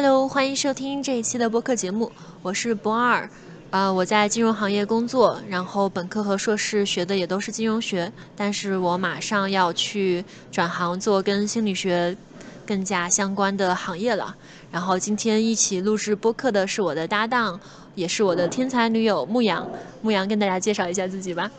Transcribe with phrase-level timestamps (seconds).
[0.00, 3.28] Hello，欢迎收听这一期的播客节目，我是博二，
[3.70, 12.16] 呃，我在金融行业工作，然后本科和硕士学的也都是金融学，但是我马上要去转行做跟心理学
[12.64, 14.36] 更加相关的行业了。
[14.70, 17.58] 然后今天一起录制播客的是我的搭档，
[17.96, 19.68] 也是我的天才女友牧羊。
[20.00, 21.50] 牧羊跟大家介绍一下自己吧。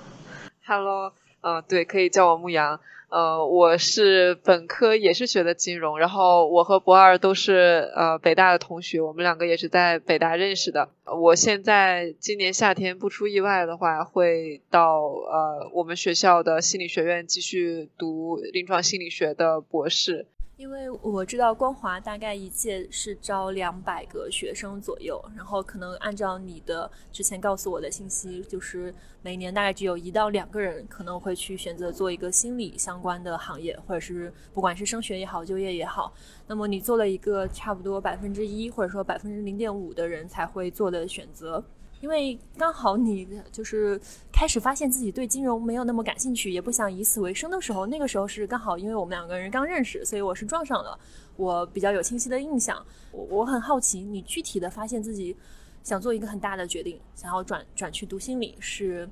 [0.66, 1.12] Hello，
[1.42, 2.80] 呃，对，可以叫我牧羊。
[3.10, 10.90] 呃，我是本科也是学的金融，然后我和博二都是呃北大的同学，我们两个也是在北大认识的。
[11.06, 20.28] 我现在今年夏天不出意外的话，会到呃我们学校的心理学院继续读临床心理学的博士。
[20.60, 36.14] 因为我知道光华大概一届是招两百个学生左右，然后可能按照你的之前告诉我的信息，就是每年大概只有一到两个人可能会去选择做一个心理相关的行业，或者是不管是升学也好，就业也好。
[36.46, 41.64] 那么你做了一个差不多百分之一或者说百分之零点五的人才会做的选择。
[42.02, 44.00] 因为刚好你就是
[44.32, 50.98] 开始发现自己对金融没有那么感兴趣，也不想以此为生的时候，那个时候是刚好因为我们两个人刚认识，所以我是撞上了，
[51.36, 52.86] 我比较有清晰的印象。
[53.12, 55.36] 我我很好奇，你具体的发现自己
[55.84, 59.10] 想做一个很大的决定，想要转转去读心理，是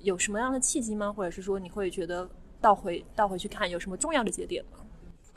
[0.00, 1.12] 有什么样的契机吗？
[1.12, 2.28] 或者是说你会觉得
[2.60, 4.78] 倒回倒回去看有什么重要的节点吗？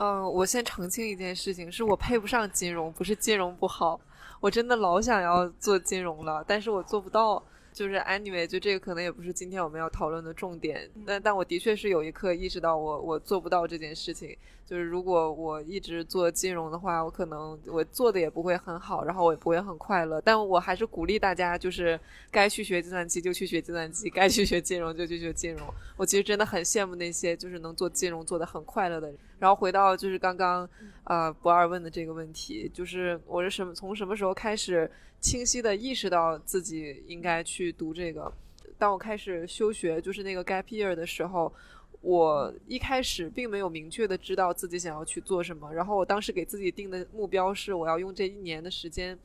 [0.04, 4.02] 嗯，我先澄清一件事情，是我配不上金融，不是金融不好。
[4.40, 7.44] 我真的老想要做金融了，但是我做不到。
[7.74, 10.90] 就是 anyway，就这个可能也不是今天我们要讨论的重点。
[11.06, 14.38] 但但我的确是有一刻意识到，我我做不到这件事情。
[14.64, 20.22] 就是如果我一直做金融的话，我可能我做的也不会很好，然后我也不会很快乐。
[20.22, 25.68] 但我还是鼓励大家，就是该去学计算机就去学计算机，该去学金融就去学金融。
[25.98, 29.18] 我其实真的很羡慕那些就是能做金融做的很快乐的人。
[29.40, 30.70] 然后回到就是刚刚
[31.04, 34.90] 呃博二问的这个问题，就是我是什么从什么时候开始
[35.22, 38.30] 清晰的意识到自己应该去读这个？
[38.78, 41.54] 当我开始休学，就是那个 gap year 的时候，
[42.02, 45.74] 我一开始并没有明确的知道自己想要去做什么。
[45.74, 49.18] 然后我当时给自己定的目标是，我要用这一年的时间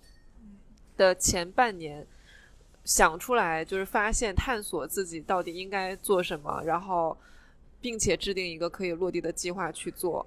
[0.97, 2.07] 的前半年
[2.85, 7.17] 想出来，就是发现探索自己到底应该做什么，然后。
[7.79, 10.27] 并且制定一个可以落地的计划去做。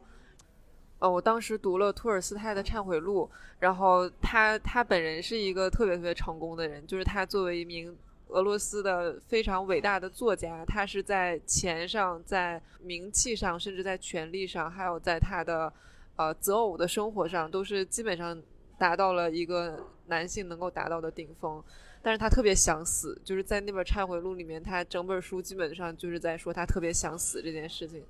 [1.00, 3.30] 呃，我当时读了托尔斯泰的《忏悔录》，
[3.60, 15.72] 然后他他本人是一个特别特别成功的人，就是他作为一名俄罗斯的非常伟大的作家，他是在钱上、在名气上，甚至在权力上，还有在他的
[16.18, 18.40] 呃择偶的生活上，都是基本上
[18.78, 21.64] 达到了一个男性能够达到的顶峰。
[22.02, 28.04] 但是他特别想死，就是在那本忏悔录里面，他整本书基本上就是在说他特别想死这件事情。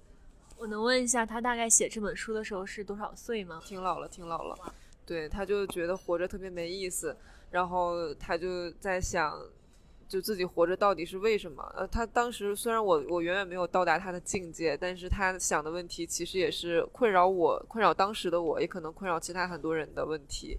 [0.59, 3.61] 我能问一下，他大概写这本书的时候是多少岁吗？
[3.63, 4.57] 挺老了，挺老了。
[5.05, 7.15] 对，他就觉得活着特别没意思，
[7.49, 9.41] 然后他就在想，
[10.05, 11.63] 就自己活着到底是为什么？
[11.77, 20.57] 呃，他当时虽然我我远远没有到达他的境界，但是他想的问题其实也是困扰我，困扰当时的我，也可能困扰其他很多人的问题。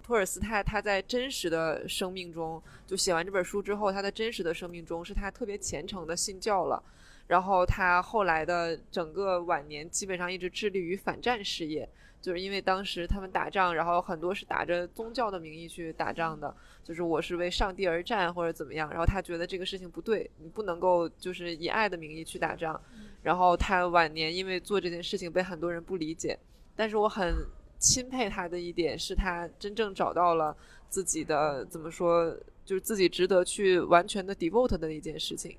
[0.00, 6.80] 托尔斯泰他在真实的生命中，就写完这本书之后，他的真实的生命中是他特别虔诚的信教了。
[7.30, 11.88] 然后他后来的整个晚年基本上一直致力于反战事业，
[12.20, 16.52] 就是因为当时他们打仗，然后很多是打着宗教的名义去打仗的，
[16.82, 18.90] 就是我是为上帝而战或者怎么样。
[18.90, 22.78] 然后他觉得这个事情不对，你不能够就是以爱的名义去打仗。
[23.22, 26.36] 然后他晚年因为做这件事情被很多人不理解，
[26.74, 27.34] 但是我很。
[27.82, 30.54] 钦佩他的一点是他真正找到了
[30.90, 32.30] 自己的怎么说，
[32.62, 35.56] 就是自己值得去完全的 devote 的一件事情。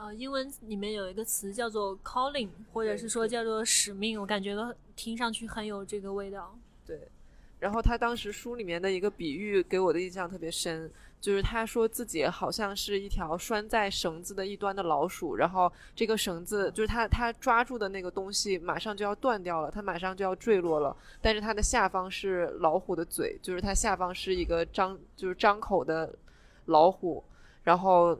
[0.00, 4.54] 呃，英文里面有一个词叫做 calling，或者是说叫做使命，我感觉
[4.94, 6.56] 听上去很有这个味道。
[6.86, 7.08] 对。
[7.58, 10.90] 然后他当时书里面的一个比喻给我的印象特别深。
[11.20, 20.96] 就是他说自己好像是一条拴在绳子的一端的老鼠，然后这个绳子就是他他抓住的那个东西马上就要断掉了，他马上就要坠落了。
[21.20, 26.14] 但是它的下方是老虎的嘴，就是它下方是一个张就是张口的
[26.66, 27.24] 老虎。
[27.64, 28.16] 然后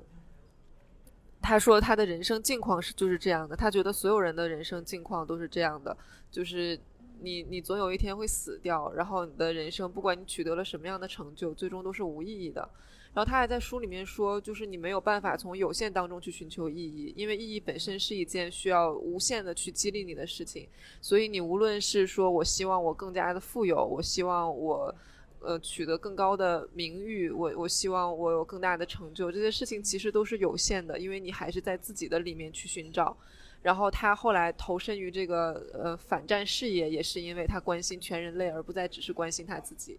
[1.48, 5.96] 他说他的人生境况是就是这样的，他觉得所有人的人生境况都是这样的，
[6.30, 6.78] 就是
[7.22, 12.68] 你你总有一天会死掉，然后你的人生不管你取得了什么样的成就，最终都是无意义的。
[13.14, 20.68] 然后他还在书里面说，就是你没有办法从有限当中去寻求意义，因为意义本身是一件需要无限的去激励你的事情。
[21.00, 24.94] 所以你无论是说我希望我更加的富有，我希望我
[25.40, 33.16] 呃取得更高的名誉，我我希望我有更大的成就，这些事情其实都是有限的，因为你还是在自己的里面去寻找。
[33.60, 39.98] 然后他后来投身于这个呃反战事业，也是因为他关心全人类，而不再只是关心他自己。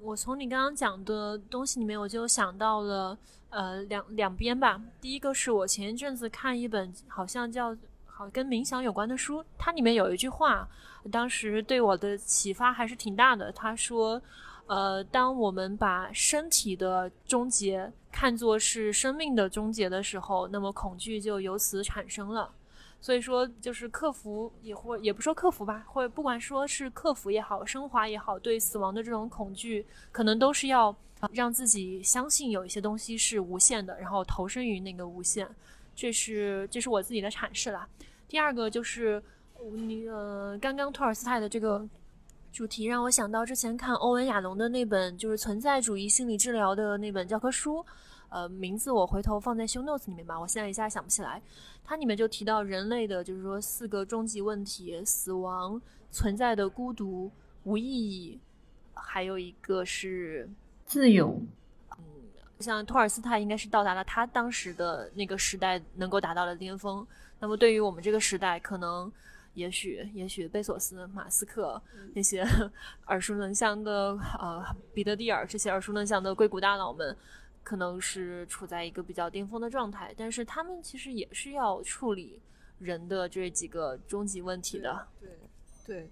[0.00, 3.18] 我从你刚刚讲的东西里面，我就想到了
[3.50, 4.80] 呃两两边吧。
[5.02, 7.76] 第一个是我前一阵子看一本好像叫
[8.06, 10.66] 好跟冥想有关的书，它里面有一句话，
[11.12, 13.52] 当时对我的启发还是挺大的。
[13.52, 14.20] 他说，
[14.68, 22.52] 呃，当我们把身体的终结看作是生命的终结的时候，那么恐惧就由此产生了。
[23.00, 30.94] 所以说，就是克服也会，也不说克服吧，或不管说是克服也好，升华也好，对死亡的这种恐惧，可能都是要
[31.32, 35.48] 让自己相信有一些东西是无限的，然后投身于那个无限。
[35.94, 37.88] 这是这是我自己的阐释啦。
[38.26, 39.22] 第二个就是
[39.72, 41.88] 你呃，刚刚托尔斯泰的这个
[42.58, 47.86] 主题让我想到之前看欧文亚龙的那本就是存在主义心理治疗的那本教科书。
[48.30, 51.40] 呃，名字我回头放在 show notes 里面吧，我现在一下想不起来。
[51.84, 57.30] 它里面就提到人类的，就是说四个终极问题：死亡、存在的孤独、
[57.62, 58.40] 无意义，
[58.92, 60.50] 还有一个是
[60.84, 61.40] 自由。
[61.96, 62.02] 嗯，
[62.58, 67.06] 像托尔斯泰应该是到达了他当时的那个时代能够达到的巅峰。
[67.38, 69.10] 那么对于我们这个时代，可能
[69.58, 71.80] 也许也许贝索斯、马斯克
[72.14, 72.42] 那些
[73.08, 74.64] 耳熟能详的呃
[74.94, 77.16] 彼得蒂尔这些耳熟能详的硅谷大佬们。
[77.64, 82.40] 可能是处在一个比较巅峰的状态，但是他们其实也是要处理
[82.78, 85.06] 人的这几个终极问题的。
[85.20, 85.28] 对，
[85.84, 86.10] 对，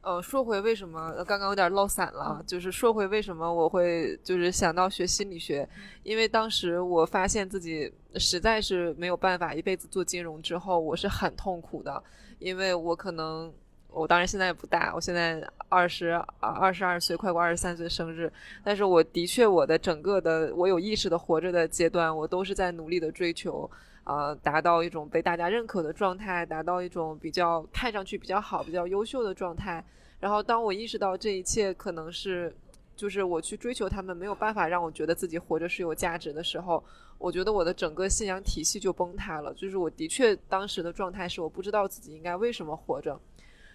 [0.00, 5.68] 呃，说回为什么刚刚有点唠散了，就是说回为什么我会就是想到学心理学，
[6.02, 12.02] 因为当时我发现自己实在是没有办法一辈子做金融之后，我是很痛苦的，
[12.38, 13.52] 因为我可能。
[13.90, 18.30] 我当然现在也不大，我现在二十二二十二岁，快过二十三岁生日。
[18.62, 23.68] 但是我的确，我的整个的我有意识的活着的阶段，我都是在努力的追求，
[24.04, 29.82] 呃，达到一种被大家认可的状态，达到一种比较看上去比较好、比较优秀的状态。
[30.20, 32.54] 然后，当我意识到这一切可能是，
[32.98, 36.82] 就是我去追求他们没有办法让我觉得自己活着是有价值的时候，
[37.16, 39.54] 我觉得我的整个信仰体系就崩塌了。
[39.54, 43.16] 就是我的确当时的状态是，我不知道自己应该为什么活着。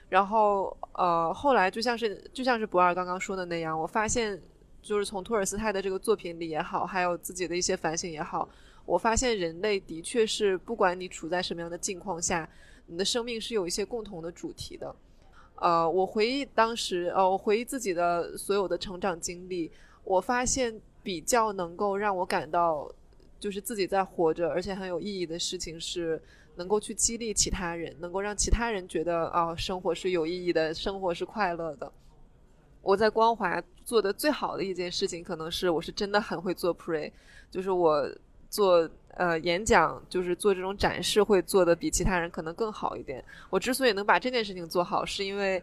[0.10, 4.40] 然后，呃，后来就像是就像是博尔刚刚说的那样，我发现，
[4.82, 8.48] 就是从托尔斯泰的这个作品里也好，还有自己的一些反省也好，
[8.86, 12.48] 我发现人类的确是，不管你处在什么样的境况下，
[12.88, 14.94] 你的生命是有一些共同的主题的。
[15.56, 19.72] 呃，我回忆当时，呃，我回忆自己的所有的成长经历，
[20.04, 22.92] 我发现比较能够让我感到，
[23.40, 26.22] 就是自己在活着，而且很有意义的事情是。
[26.56, 31.92] 能够去激励其他人，能够让其他人觉得啊，生活是有意义的，生活是快乐的。
[32.84, 37.12] 我在光华做的最好的一件事情，可能是我是真的很会做 pre，
[37.50, 38.08] 就是我
[38.54, 43.24] 做呃演讲，就是做这种展示会做的比其他人可能更好一点。
[43.50, 45.62] 我之所以能把这件事情做好，是因为。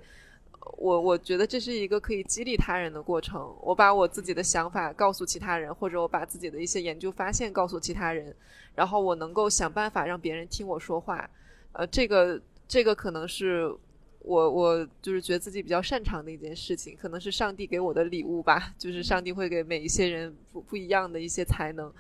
[0.77, 3.57] 我我觉得这是一个可以激励他人的过程。
[3.63, 8.35] 我把我自己的想法告诉其他人，或者我把自己的一些研究发现告诉其他人，
[8.75, 11.29] 然后我能够想办法让别人听我说话。
[11.73, 12.39] 呃，这个
[12.69, 13.75] 这个可能是
[14.21, 18.75] 我我就是觉得自己比较擅长的一件事情，可能是上帝给我的礼物吧。
[18.79, 21.91] 就是上帝会给每一些人不不一样的一些才能。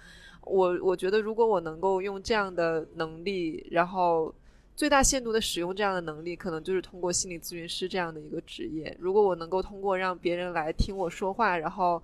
[0.50, 4.34] 我我觉得如果我能够用这样的能力，然后。
[4.76, 8.96] 最大限度的使用这样的能力，可能就是通过心理咨询师这样的一个职业。
[8.98, 12.02] 如果我能够通过让别人来听我说话，然后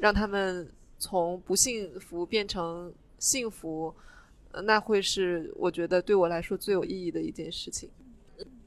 [0.00, 3.94] 让他们从不幸福变成幸福，
[4.64, 7.88] 那会是我觉得对我来说最有意义的一件事情。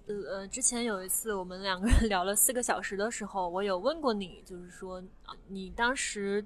[0.07, 5.03] 呃呃，之前有一次我们两个人聊了四个小时的时候，我有问过你，就是说
[5.47, 6.43] 你当时。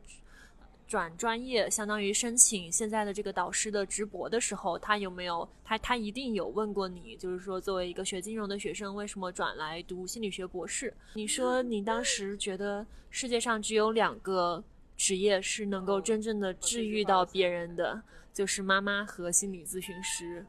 [0.91, 10.93] 转专业相当于申请现在的这个导师的直博的时候，他有没有他他一定有问过你，就是说作为一个学金融的学生，为什么转来读心理学博士？
[11.13, 14.61] 你说你当时觉得世界上只有两个
[14.97, 20.45] 职业是能够真正的治愈到别人的，就是妈妈和心理咨询师。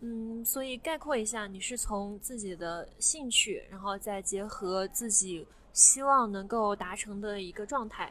[0.00, 8.10] 嗯，所以概括一下，你是从自己的兴趣，然后再结合自己希望能够达成的一个状态。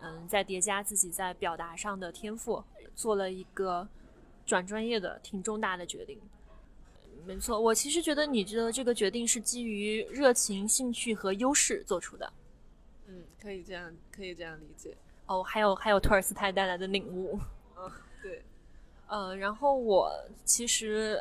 [0.00, 2.62] 嗯，再叠加自己在表达上的天赋，
[2.94, 3.86] 做了一个
[4.46, 6.20] 转专业的挺重大的决定。
[7.26, 12.32] 没错，我其实觉得你的这个决定是基于热情、兴趣和优势做出的。
[13.06, 14.96] 嗯，可以这样，可以这样理解。
[15.26, 17.38] 哦，还有还有托尔斯泰带来的领悟。
[17.76, 17.90] 嗯，
[18.22, 18.42] 对。
[19.08, 20.12] 呃，然后我
[20.44, 21.20] 其实。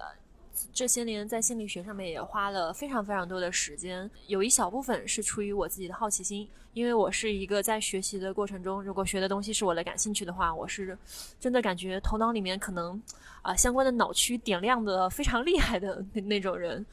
[0.74, 10.98] 这些年在心理学上面也花了非常非常多的时间，有一小部分是出于我自己的好奇心，因为我是一个在学习的过程中，如果学的东西是我的感兴趣的话，我是
[11.40, 13.02] 真的感觉头脑里面可能
[13.42, 16.86] 啊相关的脑区点亮的非常厉害的那那种人。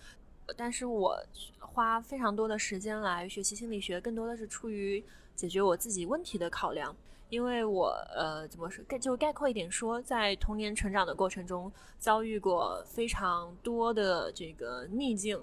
[0.56, 1.18] 但是我
[1.59, 5.02] 花非常多的时间来学习心理学，更多的是出于
[5.35, 6.94] 解决我自己问题的考量。
[7.34, 15.36] 因为我呃怎么说概就概括一点说，在童年成长的过程中遭遇过非常多的这个逆境。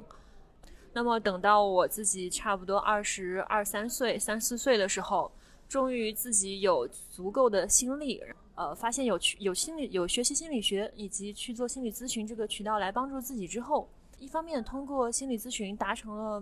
[0.94, 5.30] 那么等到我自己差不多二十二三岁、三四岁的时候，
[5.68, 8.24] 终于自己有足够的心力，
[8.56, 16.42] 呃，发现有去有心理有学习心理学以及去做心理咨询这个渠道来帮助自己之后，一方面通过心理咨询达成了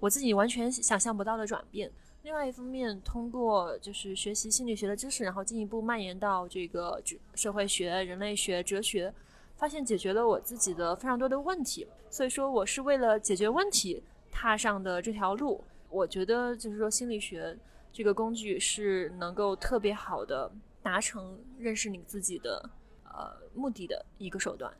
[0.00, 1.88] 我自己完全想象不到的转变。
[2.22, 7.02] 另外一方面，通过就是学习心理学的知识，然后进一步蔓延到这个
[7.34, 9.12] 社会学、人类学、哲学，
[9.56, 11.84] 发现解决了我自己的非常多的问题。
[12.10, 14.00] 所以说我是为了解决问题
[14.30, 15.64] 踏上的这条路。
[15.88, 17.58] 我觉得就是说心理学
[17.92, 20.50] 这个工具是能够特别好的
[20.80, 22.70] 达成认识你自己的
[23.04, 24.72] 呃目的的一个手段。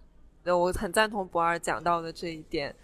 [0.45, 2.75] 对，我很赞同博尔讲到的这一点。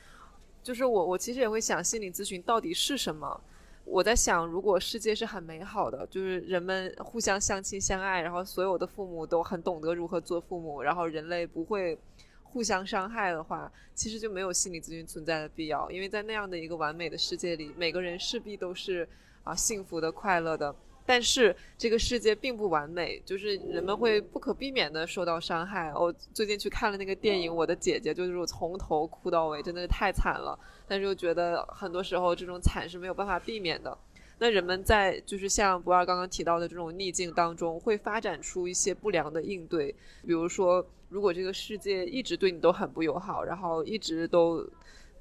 [0.65, 3.41] 就是我我其实也会想，心理咨询到底是什么？
[3.91, 11.99] 我在想，如果世界是很美好的，就是人们互相相亲相爱，然后所有的父母都很懂得如何做父母，然后人类不会
[12.43, 15.91] 互相伤害的话，其实就没有心理咨询存在的必要。
[15.91, 19.09] 因为在那样的一个完美的世界里，每个人势必都是
[19.43, 20.75] 啊幸福的、快乐的。
[21.09, 25.91] 但是这个世界并不完美，就是人们会不可避免的受到伤害。
[25.95, 30.59] 我最近去看了那个电影《我的姐姐》，就是我从头哭到尾，真的是太惨了。
[30.87, 33.97] 但是又觉得很多时候这种惨是没有办法避免的。
[34.39, 39.91] 那人们在就是像不二刚刚提到的这种逆境当中，会发展出一些不良的应对。
[40.27, 44.63] 比如说，如果这个世界一直对你都很不友好，然后一直都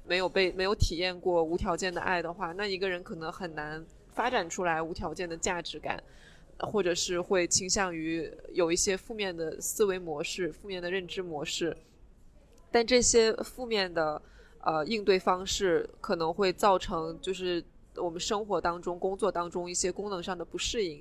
[0.06, 3.82] 没有被没有体验过无条件的爱的话，那一个人可能很难。
[4.18, 6.02] 发展出来无条件的价值感，
[6.58, 11.76] 或者是会倾向于有一些负面的思维模式、负面的认知模式，
[12.72, 14.20] 但这些负面的
[14.62, 17.62] 呃应对方式可能会造成就是
[17.94, 21.00] 我们生活当中、工作当中一些功能上的不适应。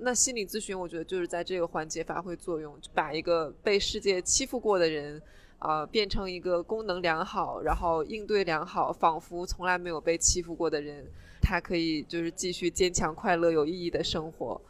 [0.00, 5.22] 那心理咨询，我觉得就是在这个环节发挥作用，把一个被世界欺负过的人。
[5.62, 11.06] 啊，变成一个功能良好，然后应对良好，仿佛从来没有被欺负过的人，
[11.42, 14.60] 他可以就是继续坚强、快乐、有意义的生活。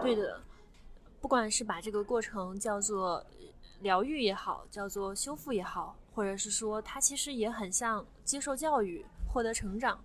[0.00, 0.40] 对的，
[1.20, 3.22] 不管是把这个过程叫做
[3.80, 10.00] 疗愈也好，叫做修复也好，或者是说他其实也很像接受教育、获得成长。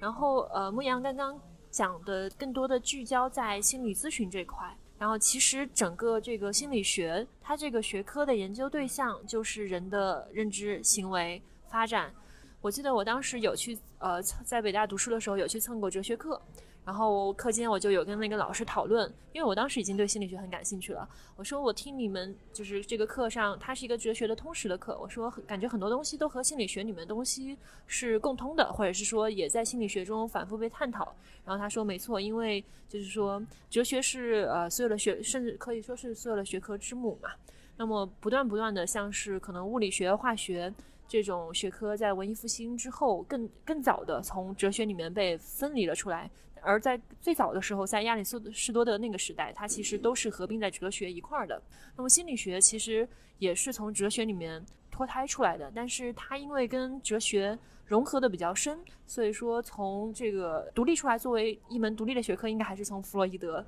[0.00, 1.38] 然后，呃，牧羊刚刚
[1.70, 4.74] 讲的更多的聚焦在心理咨询这块。
[4.98, 12.12] 然后，其实整个这个心理学，它这个学科的研究对象就是人的认知、行为发展。
[12.60, 16.40] 我记得我当时有去，呃，在北大读书的时候有去蹭过哲学课。
[16.82, 21.06] 然后课间我就有跟那个老师讨论，因为我当时已经对心理学很感兴趣了。
[21.36, 24.98] 我说我听你们就是这个课上，它是一个哲学的通识的课。
[24.98, 31.14] 我说感觉很多东西都和心理学里面的东西是共通的，或者是说也在心理学中反复被探讨。
[31.44, 37.28] 然后他说没错，因为就是说哲学是呃所有的学，甚至可以说是所有的学科之母嘛。
[37.76, 40.72] 那么不断不断的像是可能物理学、化学
[41.10, 46.30] 这种学科在文艺复兴之后更更早的从哲学里面被分离了出来。
[46.62, 51.60] 而在最早的时候，在亚里士多德那个时代，它其实都是合并在哲学一块儿的。
[51.96, 63.66] 那么心理学其实也是从哲学里面脱胎出来的，但是它因为跟哲学融合的比较深，所以说从这个独立出来作为一门独立的学科，应该还是从弗洛伊德。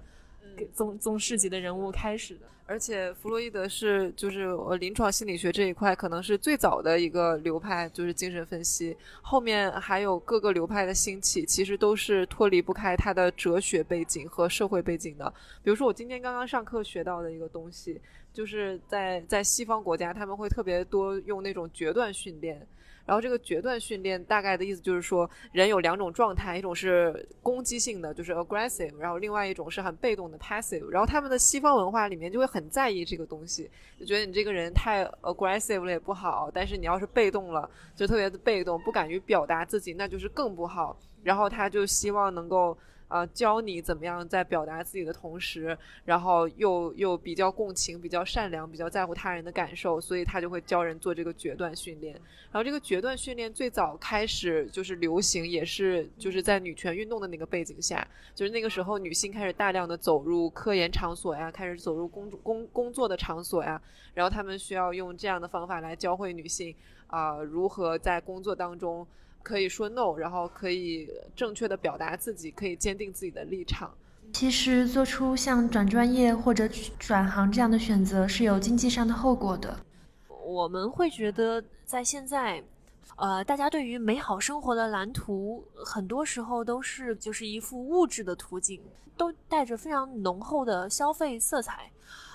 [0.75, 8.97] 宗宗世级的人物开始的，而且弗洛伊德是就是呃临床心理学这一块可能是最早的一个流派，就是精神分析。
[9.21, 15.33] 后面还有各个流派的兴起，其实都是脱离不开他的哲学背景和社会背景的。
[15.63, 18.01] 比如说我今天刚刚上课学到的一个东西，
[18.33, 22.67] 就是在在西方国家他们会特别多用那种决断训练。
[23.05, 30.87] 然后这个决断训练大概的意思就是说，人有两种状态，一种是攻击性的，就是 aggressive，然后另外一种是很被动的 passive。
[30.89, 40.97] 然后他们的西方文化里面就会很在意这个东西，就觉得你这个人太 aggressive 了也不好，但是你要是被动了，就特别的被动，不敢于表达自己，那就是更不好。
[41.23, 42.77] 然后他就希望能够。
[43.13, 45.77] 啊，教你怎么样在表达自己的同时，
[46.07, 52.15] 然后又又比较共情、比较善良、比较在乎他人的感受，所以他就会教人做这个决断训练。
[52.51, 63.79] 然后这个决断训练最早开始就是流行，也是就是在女权运动的那个背景下，就是那个时候女性开始大量的走入科研场所呀，开始走入工工工作的场所呀，
[64.15, 66.75] 然后他们需要用这样的方法来教会女性
[67.09, 69.07] 啊如何在工作当中。
[69.43, 73.93] 可以说 no，然后可以正确的表达自己，可以坚定自己的立场。
[74.33, 76.67] 其实做出像转专业或者
[76.99, 79.77] 转行这样的选择是有经济上的后果的。
[80.45, 82.63] 我们会觉得在现在
[83.17, 88.81] 呃，大家对于美好生活的蓝图，很多时候都是就是一副物质的图景，
[89.17, 91.91] 都带着非常浓厚的消费色彩。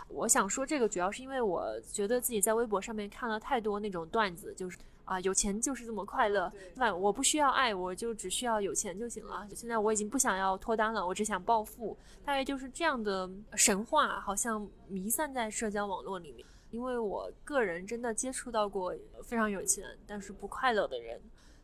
[0.08, 9.48] 我想说这个，主要是因为我觉得自己在微博上面看了太多那种段子，就是啊，有钱就是这么快乐，那我不需要爱，我就只需要有钱就行了。
[9.56, 16.46] 现在我已经不想要脱单了，我只想暴富，大概就是这样的神话，好像弥散在社交网络里面。
[16.70, 21.20] 因为我个人真的接触到过非常有钱但是不快乐的人，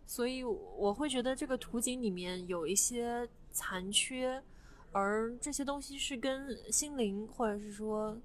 [0.07, 4.41] 所以我会觉得这个图景里面有一些残缺，
[4.91, 8.17] 而这些东西是跟心灵或者是说。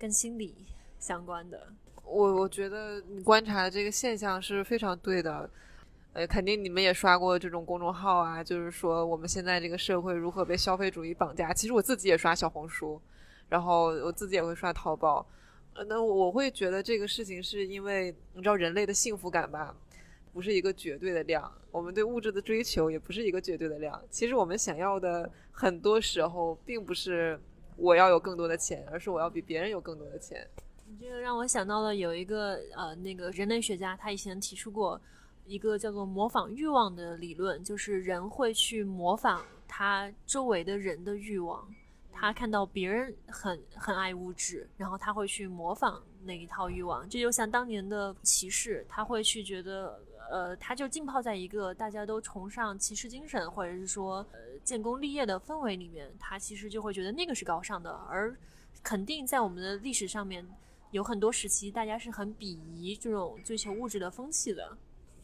[0.00, 0.54] 跟心理
[1.00, 1.72] 相关的，
[2.10, 5.48] 我我觉得你观察的这个现象是非常对的，
[6.12, 11.52] 呃，肯定你们也刷过这种公众号啊，就是说我们现在这个社会如何被消费主义绑架。
[11.52, 13.00] 其实我自己也刷小红书，
[13.48, 15.26] 然后我自己也会刷淘宝，
[15.86, 19.74] 那我会觉得这个事情是因为你知道人类的幸福感吧，
[20.32, 24.00] 不是一个绝对的量，我们对物质的追求也不是一个绝对的量。
[24.10, 27.40] 其实我们想要的很多时候并不是。
[27.80, 30.44] 我要有更多的钱，而是我要比别人有更多的钱。
[30.90, 34.98] 你这个让我想到了有一个呃，那个人类学家，他以前提出过
[35.44, 41.68] 一个叫做模仿欲望的理论，就是人会去模仿他周围的人的欲望。
[42.10, 47.08] 他看到别人很很爱物质，然后他会去模仿那一套欲望。
[47.08, 50.00] 这就像当年的骑士，他会去觉得。
[50.30, 57.90] 呃，他就浸泡在一个大家都崇尚骑士精神，或者是说呃建功立业的氛围里面，他其实就会觉得那个是高尚的。
[58.10, 58.36] 而
[58.82, 60.46] 肯定在我们的历史上面，
[60.90, 64.76] 有很多时期，大家是很鄙夷这种追求物质的风气的。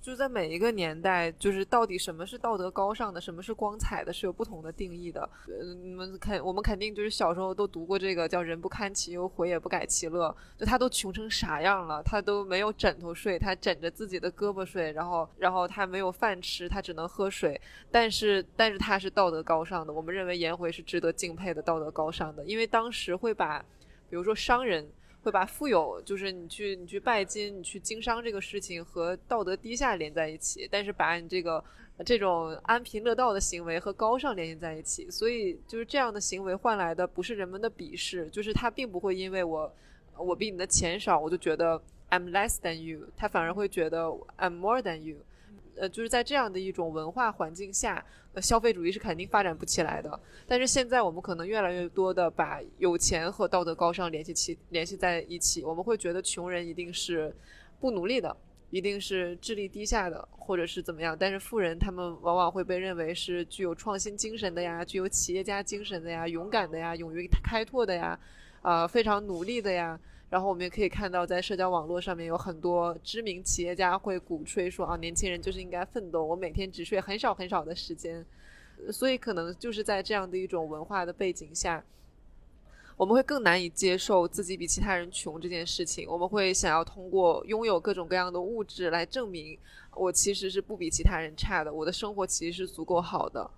[0.02, 5.26] 就在每一个年代，就是到底什么是道德高尚的，什么是光彩的，是有不同的定义的。
[5.48, 10.36] 呃，你们肯，我们肯定就是小时候都读过这个叫“人不堪其忧，回也不改其乐”。
[10.58, 17.58] 就他都穷成啥样了，他都没有枕头睡，他枕着自己的胳膊睡，然后，然后他没有饭吃，他只能喝水。
[17.90, 19.90] 但是，但是他是道德高尚的。
[19.90, 23.64] 我们认为颜回是值得敬佩的，道德高尚的，因为当时会把，
[24.10, 24.86] 比如说商人。
[25.24, 31.64] 会把富有，就是你去你去拜金，你去经商这个事情和道德低下连在一起，但是把你这个
[32.04, 39.74] 这种安贫乐道的行为和高尚联系在一起，所以就是这样的行为换来的不是人们的鄙视，就是他并不会因为我
[40.18, 44.06] 我比你的钱少，我就觉得 I'm less than you，他反而会觉得
[44.38, 45.16] I'm more than you。
[45.76, 50.18] 呃，就是在这样的一种文化环境下，呃，消费主义是肯定发展不起来的。
[50.46, 57.34] 但是现在我们可能越来越多的把有钱和道德高尚联系起联系在一起，我们会觉得穷人一定是
[57.80, 58.36] 不努力的，
[58.70, 61.16] 一定是智力低下的，或者是怎么样。
[61.18, 68.18] 但是富人他们往往会被认为是具有创新精神的呀，具有企业家精神的呀，勇敢的呀，勇于开拓的呀，
[68.62, 69.98] 啊，非常努力的呀。
[70.30, 76.24] 然后我们也可以看到，在社交网络上面有很多知名企业家会鼓吹说啊，年轻人就是应该奋斗。
[76.24, 78.24] 我每天只睡很少很少的时间，
[78.90, 81.84] 所以可能就是在这样的一种文化的背景下，
[82.96, 86.08] 我们会更难以接受自己比其他人穷这件事情。
[86.08, 89.56] 我们会想要通过拥有各种各样的物质来证明
[89.94, 93.48] 我其实是不比其他人差的，我的生活其实是足够好的。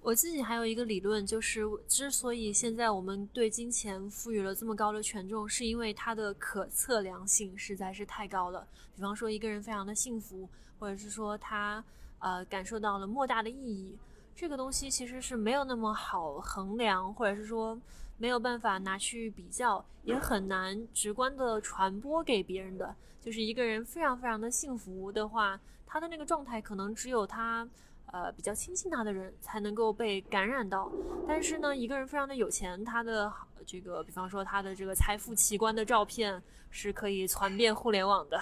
[0.00, 8.66] 我自己还有一个理论，就是之所以现在我们对金钱赋予了这么高的权重，是因为它的可测量性实在是太高了。
[8.94, 11.84] 比方说，一个人非常的幸福，或者是说他
[12.20, 13.98] 呃感受到了莫大的意义，
[14.34, 17.78] 这个东西其实是没有那么好衡量，或者是说
[18.16, 22.94] 没有办法拿去比较，也很难直观的传播给别人的。
[23.20, 27.68] 就是一个人非常非常的幸福的话，他的那个状态可能只有他。
[28.10, 30.90] 呃，比较亲近他的人才能够被感染到。
[31.26, 33.32] 但是呢，一个人非常的有钱，他的
[33.66, 38.40] 这个，比方说他的这个财富奇观的照片是可以传遍互联网的。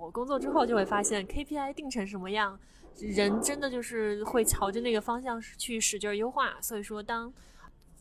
[0.00, 2.58] 我工作之后就会发现，KPI 定成什么样，
[2.98, 6.60] 人真的就是会朝着那个方向去使劲优化。
[6.60, 7.32] 所以说，当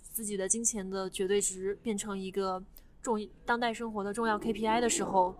[0.01, 2.63] 自己的金钱的绝对值变成一个
[3.01, 5.35] 重当代生活的重要 KPI 的时候。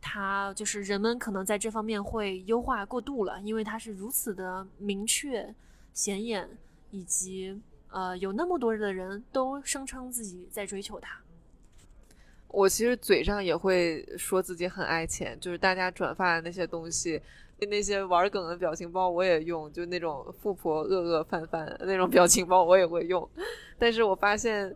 [0.00, 5.54] 它就是人们可能在这方面会优化过度了，因为它是如此的明确、
[5.92, 6.48] 显眼，
[6.90, 11.18] 以及呃有那么多的人都声称自己在追求它。
[12.46, 17.20] 我其实嘴上也会说自己很爱钱，就是大家转发的那些东西，
[17.58, 23.28] 那些玩梗的表情包我也用，就那种富婆饿饿饭饭那种表情包我也会用，
[23.78, 24.74] 但是我发现。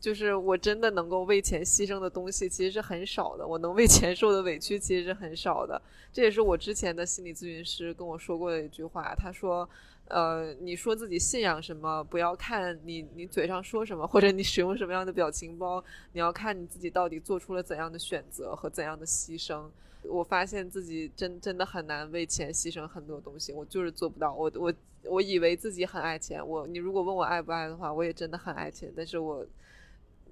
[0.00, 5.80] 就是我真的能够为钱牺牲的东西其实是很少的，我能为钱受的委屈其实是很少的。
[6.12, 9.68] 这也是我之前的心理咨询师跟我说过的一句话，他说
[10.08, 15.82] ：“呃，你说自己信仰什么，不要看你你嘴上说什么，或者你使用什么样的表情包，
[16.12, 19.64] 你要看你自己到底做出了怎样的选择和怎样的牺牲。
[20.08, 24.32] 我发现自己真真的很难为钱牺牲很多东西，我就是做不到。
[24.32, 24.72] 我我
[25.04, 29.44] 我以为自己很爱钱，我你如果问我爱不爱的话，我也真的很爱钱，但是我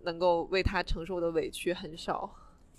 [0.05, 2.31] 能够为他承受的委屈很少。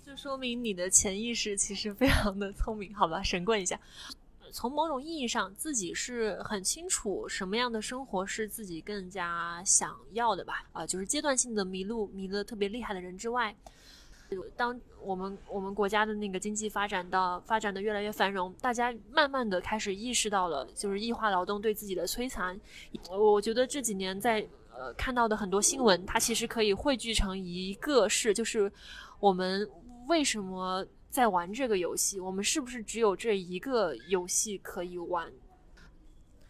[0.04, 3.22] 就说明你的潜意识其实非常的聪明，好吧？
[3.22, 3.78] 神棍一下。
[4.52, 10.64] 从某种意义上，自己是很清楚什么样的生活是自己更加想要的吧？
[10.72, 13.54] 啊，就是阶段性的迷路迷得特别厉害的人之外。
[14.56, 22.58] 当我们我们国家的那个经济发展到发展的越来越繁荣，大家慢慢的开始意识到了，就是异化劳动对自己的摧残。
[23.10, 24.46] 我觉得这几年在
[24.78, 28.70] 呃看到的很多新闻，它其实可以汇聚成一个事，就是
[29.18, 29.68] 我们
[30.08, 32.20] 为什么在玩这个游戏？
[32.20, 35.32] 我们是不是只有这一个游戏可以玩？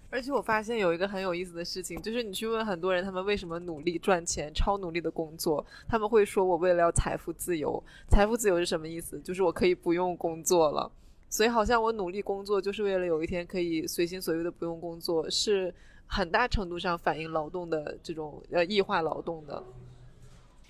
[0.09, 9.21] 而且我发现有一个很有意思的事情，就是你去问很多人，他们为什么努力赚钱、超努力的工作，他们会说：“我为了要财富自由。”财富自由是什么意思？
[9.21, 10.91] 就是我可以不用工作了。
[11.29, 15.75] 所以好像我努力工作，就是为了有一天可以随心所欲的不用工作，是
[16.07, 19.63] 很大程度上反映劳动的这种呃异化劳动的。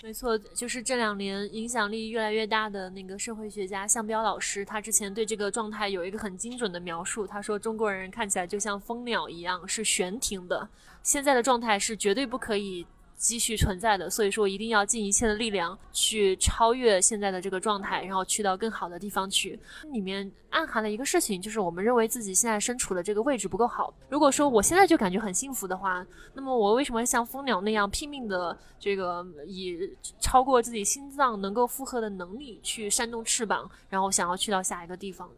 [0.03, 7.27] 没错，就是这两年影响力越来越大的那个社会学家向彪老师，他之前对这个状态有一个很精准的描述。
[7.27, 10.69] 他说，中国人看起来就像蜂鸟一样，是悬停的。
[11.03, 12.87] 现在的状态是绝对不可以。
[13.17, 19.59] 继续存在的，所以说一定要尽一切的力量去超越现在的这个状态，然后去到更好的地方去。
[19.91, 23.93] 里面暗含了一个事情，就是我们认为自己现在身处的这个位置不够好。
[24.09, 29.79] 如果说我现在就感觉很幸福的话，那么我为什么像蜂鸟那样拼命的这个以
[30.21, 35.29] 超过自己心脏能够负荷的能力去扇动翅膀，然后想要去到下一个地方？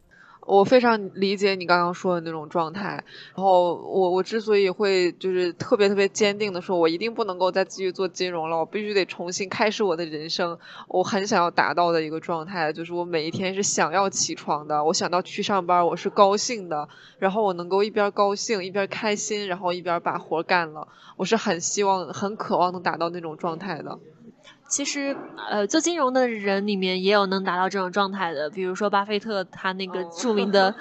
[0.49, 3.05] 我非常理解你刚刚说的那种状态，
[3.37, 10.59] 然后我我之所以会就是特别特别坚定的说，我一定不能够再继续做金融了，我必须得重新开始我的人生。
[10.89, 20.89] 我很想要达到的一个状态，就是我每一天是想要起床的，我想到去上班，我是高兴的，然后我能够一边高兴一边开心，然后一边把活干了。
[21.19, 23.99] 我是很希望、很渴望能达到那种状态的。
[24.69, 25.17] 其实，
[25.49, 30.75] 呃，做金融的人里面也有能达到这种状态的，比如说巴菲特，他那个著名的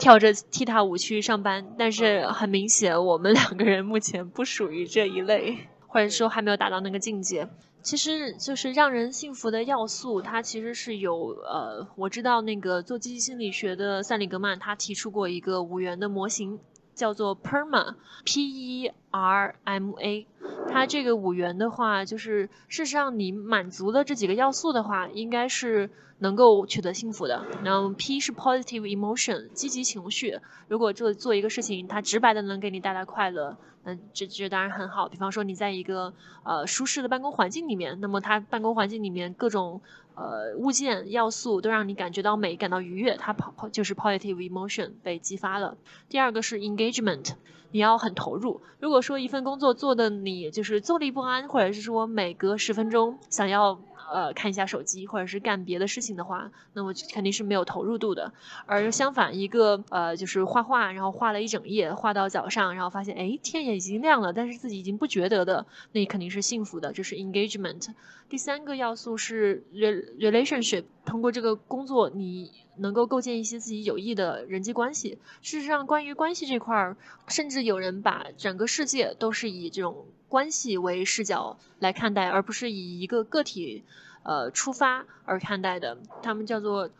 [0.00, 1.74] 跳着踢踏舞去上班。
[1.78, 7.46] 但是很明显，我们两个人目前不属于这一类，或者说还没有达到那个境界。
[7.82, 16.58] 其实就是让人幸福的要素，它其实是有，呃，我知道那个做积极心理学的塞里格曼，他提出过一个五元的模型。
[16.96, 20.26] 叫做 PERMA，P E R M A，
[20.70, 27.44] 它这个五元的话，就是事实上你满足了这几个要素的话，应该是能够取得幸福的。
[27.64, 30.38] 然后 P 是 Positive Emotion，积极情绪。
[30.68, 33.56] 如果做做一个事情，它直白的能给你带来快乐。
[33.84, 35.08] 嗯，这这当然很好。
[35.08, 39.80] 比方说，你在一个呃舒适的办公环境里面，那么它办公环境里面各种
[40.16, 45.76] 呃物件要素都让你感觉到美，感到愉悦，它跑跑就是 positive emotion 被激发了。
[46.08, 47.34] 第二个是 engagement，
[47.70, 48.60] 你要很投入。
[48.80, 53.78] 如果说一份工作做的你就是坐立不安，或者是说每隔十分钟想要。
[54.12, 58.32] 呃，看一下手机或者是干别的事情的话，那么肯定是没有投入度的。
[58.66, 67.88] 而相反，一个呃，就是画画，然后画了一整夜，画到早上，然后发现哎，天也已经亮了，但是自己已经不觉得的，那肯定是幸福的，这是 engagement。
[68.28, 75.18] 第三个要素是 relationship，通过这个工作，你能够构建一些自己有益的人际关系。
[75.42, 76.96] 事实上，关于关系这块儿，
[77.28, 80.06] 甚至有人把整个世界都是以这种。
[80.28, 83.84] 关系为视角来看待，而不是以一个个体，
[84.24, 85.98] 呃出发而看待的。
[86.20, 86.90] 他们叫做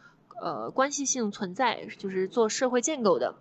[0.40, 3.34] 呃关系性存在，就是做社会建构的。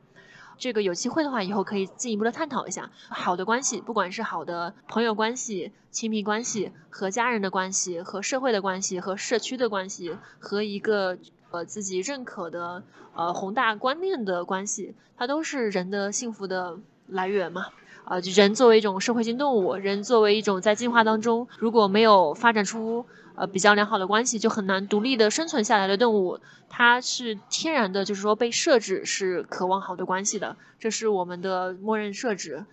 [0.58, 2.90] 这个有机会的话，以后可以进一步的探讨一下。
[3.10, 11.20] 好的关系，不管是好的朋友关系、亲密关系、和家人的关系、和社会的关系、和社区的关系、和一个
[11.56, 12.84] 呃自己认可的
[13.16, 17.68] 呃宏大观念的关系，它都是人的幸福的来源嘛。
[18.06, 26.40] 呃，人作为一种社会性动物，人作为一种在进化当中如果没有发展出呃比较良好的关系，就很难独立的生存下来的动物，
[26.70, 32.66] 它是天然的，就是说被设置是渴望好的关系的，这是我们的默认设置。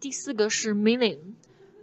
[0.00, 1.18] 第四个是 meaning，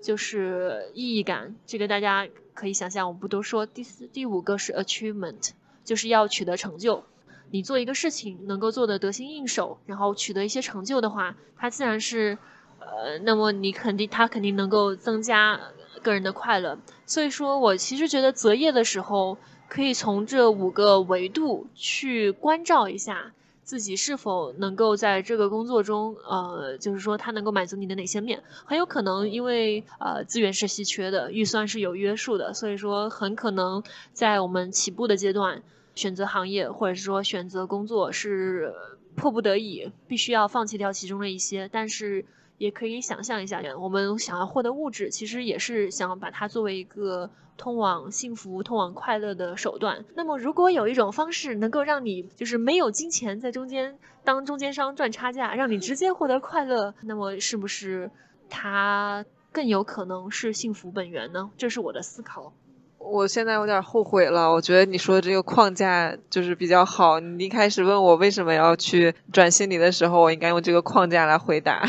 [0.01, 3.67] 就是意义感，这个大家可以想象，我不多说。
[3.67, 5.49] 第四、第五个是 achievement，
[5.85, 7.05] 就是要取得成就。
[7.51, 12.37] 你做一个事情能够做得得心应手，然后取得一些成就的话，它自然是。
[12.77, 15.59] 呃，那么你肯定，它肯定能够增加
[16.03, 16.77] 个人的快乐。
[17.07, 23.31] 所以说我其实觉得择业的时候，可以从这五个维度去关照一下
[23.65, 28.43] 自己是否能够在这个工作中，呃，就是说他能够满足你的哪些面？
[28.63, 35.63] 很有可能因为呃资源是稀缺的，预算是有约束的，所以说很可能在我们起步的阶段，
[35.95, 38.73] 选择行业或者是说选择工作是
[39.15, 42.23] 迫不得已，必须要放弃掉其中的一些，但是。
[42.57, 50.05] 也可以想象一下，我们想要获得物质，其实也是想把它作为一个通往幸福、通往快乐的手段。
[50.15, 58.09] 那么，如果有一种方式能够让你就是没有金钱在中间当中间商赚差价，让你直接获得快乐，那么是不是
[58.49, 61.49] 它更有可能是幸福本源呢？
[61.57, 62.53] 这是我的思考。
[62.97, 67.19] 我现在有点后悔了，我觉得你说的这个框架就是比较好。
[67.19, 71.87] 你一开始问我为什么要去转心理的时候，我应该用这个框架来回答。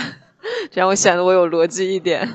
[0.71, 2.27] 这样我显得我有逻辑一点，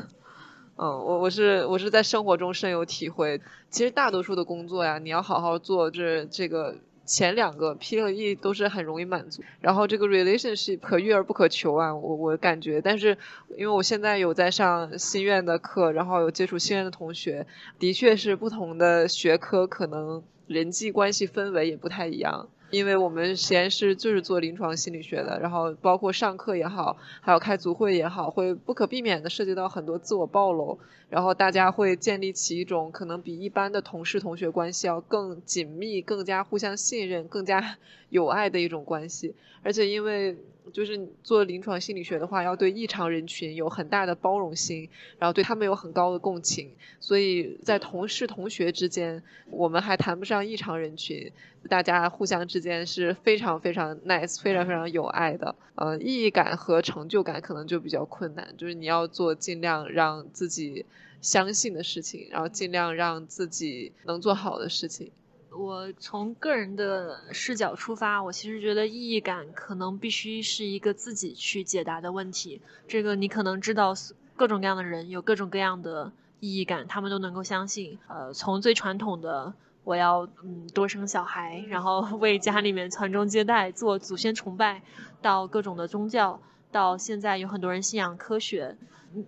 [0.77, 3.41] 嗯，我我是我是在生活中深有体会。
[3.69, 9.43] 其实大多数的工作呀，你要好好做，这这个前两个 P 和 E 都是很容易满足。
[9.59, 12.81] 然后这个 relationship 可遇而不可求啊，我我感觉。
[12.81, 13.17] 但是
[13.57, 17.45] 因为我现在有在上心院的课，然后有接触心院的同学，
[17.79, 22.49] 的确是不同的学科可能人际关系氛围也不太一样。
[22.71, 30.79] 因为我们实验室就是做临床心理学的，然后包括上课也好，还有开组会也好，会不可避免的涉及到很多自我暴露，
[31.09, 37.77] 然后大家会建立起一种可能比一般的同事同学关系要更紧密、更加互相信任、更加
[38.09, 40.37] 友爱的一种关系，而且因为。
[40.71, 46.71] 就是做临床心理学的话，要对异常人群有很大的包容心，然后对他们有很高的共情。
[46.99, 51.31] 所以在同事同学之间，我们还谈不上异常人群，
[51.67, 55.55] 大家互相之间是非常非常 nice、非常非常有爱的。
[55.75, 60.85] 呃，意义感和成就感可能就比较困难，就是你要做尽量让自己
[61.21, 65.11] 相信的事情，然后尽量让自己能做好的事情。
[65.53, 72.61] 我从个人的视角出发，我其实觉得意义感可能必须是一个自己去解答的问题。
[72.87, 73.93] 这个你可能知道，
[74.37, 77.99] 各种各样的人有各种各样的意义感，他们都能够相信。
[78.07, 84.81] 呃，从最传统的我要嗯多生小孩，然后 为家里面传宗接代，做祖先崇拜，
[85.21, 86.39] 到各种的宗教，
[86.71, 88.77] 到现在有很多人信仰科学。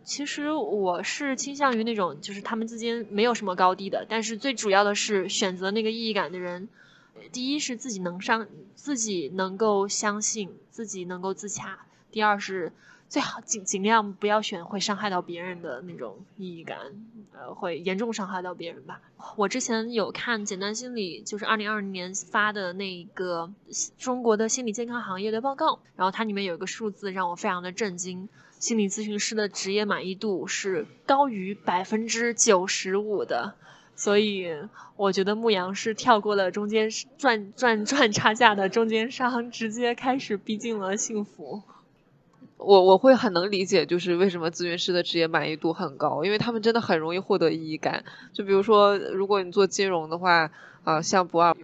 [0.05, 6.69] 其实我是倾向于那种，就是他们之间没有什么高低的，但是最主要的是选择那个意义感的人，
[7.33, 11.79] 第一是自己能上，自己能够相信，自己能够自洽；
[12.11, 12.71] 第二是
[13.13, 16.79] 最好尽尽量不要选会伤害到别人的那种意义感，
[17.31, 19.01] 呃，会严重伤害到别人吧。
[19.35, 23.53] 我之前有看简单心理，就是二零二零年发的那个
[23.99, 28.29] 中国的心理健康行业的报告，然后它里面有一个数字让我非常的震惊。
[28.57, 33.53] 心理咨询师的职业满意度是高于百分之九十五的，
[33.95, 34.47] 所以
[34.95, 41.61] 我觉得牧羊是跳过了中间赚赚赚差价的中间商，直接开始逼近了幸福。
[42.63, 48.03] 我我会很能理解，就是为什么咨询师的职业满意度很高，因为他们真的很容易获得意义感。
[48.33, 50.49] 就比如说，如果你做金融的话，
[50.83, 51.55] 啊，像不二。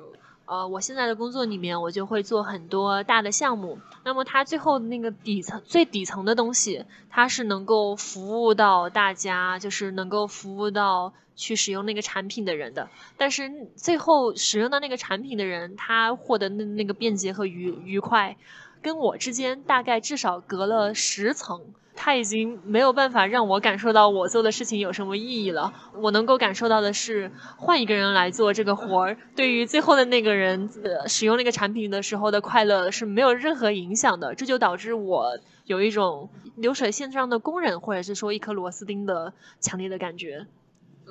[0.45, 3.77] 呃，我现在的工作里面，我就会做很多大的项目。
[4.03, 12.89] 那么它最后那个底层最底层的东西，它是能够服务到大家，就是能够服务到去使用那个产品的人的。
[13.17, 18.35] 但是最后使用到那个产品的人，他获得那那个便捷和愉愉快，
[18.81, 21.61] 跟我之间大概至少隔了十层。
[22.01, 25.73] 他已经没有办法让我感受到我做的事情有什么意义了。
[25.95, 30.69] 我能够感受到的是，换一个人来做这个活儿，对于最后的那个人
[31.07, 34.33] 使用那个产品的时候的快乐是没有任何影响的。
[34.33, 40.47] 这就导致我有一种流水线上的工人，或者是说一颗螺丝钉的强烈的感觉。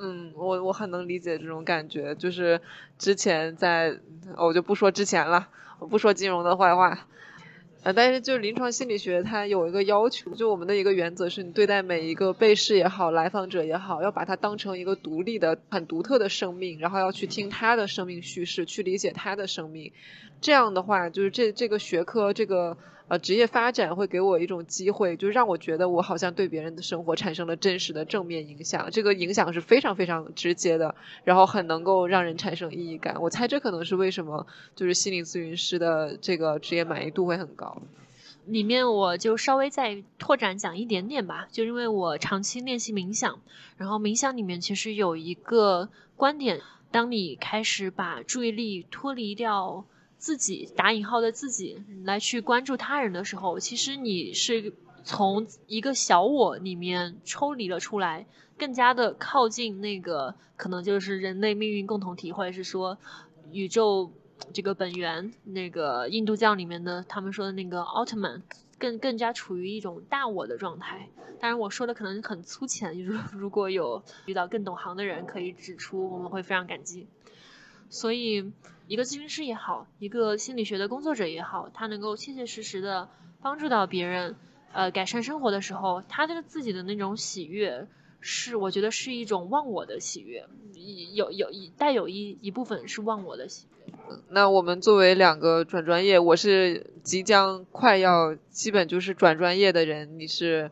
[0.01, 2.15] 嗯，我我很能理解这种感觉。
[2.15, 2.59] 就是
[2.97, 3.97] 之前在，
[4.37, 7.07] 我就不说之前了，我不说金融的坏话。
[7.83, 19.91] 呃，但是就是临床心理学，它有一个要求，就我们的一个原则是，你对待每一个被试也好，来访者也好，要把它当成一个独立的、很独特的生命，然后要去听他的生命叙事，去理解他的生命。
[20.41, 22.77] 这样的话，就是这这个学科这个。
[23.09, 30.93] 呃，职业发展会给我一种机会，就让我觉得我好像对别人的生活产生了真实的正面影响，这个影响是非常非常直接的，
[31.23, 33.19] 然后很能够让人产生意义感。
[33.19, 34.45] 我猜这可能是为什么
[34.75, 37.81] 就是心理咨询师的这个职业满意度会很高。
[38.45, 43.39] 里面我就稍微再拓展讲一点点吧，就因为我长期练习冥想，
[43.77, 49.83] 然后冥想里面其实有一个观点，当你开始把注意力脱离掉。
[50.19, 58.27] 自己打引号的自己来去关注他人的时候，其实你是从一个小我里面抽离了出来，
[58.57, 62.97] 更加的靠近那个可能就是人类命运共同体，或者是说
[63.51, 64.11] 宇宙
[64.53, 68.43] 这个本源，那个印度教里面的他们说的那个奥特曼，
[68.77, 71.09] 更更加处于一种大我的状态。
[71.39, 77.07] 当然，我说的可能很粗浅，如如果有遇到更懂行的人可以指出，我们会非常感激。
[77.89, 78.51] 所以，
[78.89, 83.07] 一个咨询师也好，一个心理学的工作者也好，他能够切切实实的
[83.39, 84.35] 帮助到别人，
[84.73, 87.85] 呃，改善生活的时候，他的自己的那种喜悦，
[88.19, 90.47] 是我觉得是一种忘我的喜悦，
[91.13, 93.93] 有有一带有一一部分是忘我的喜悦。
[94.29, 100.71] 那我们作为两个转专业，我是即将快要基本就是转专业的人，你是？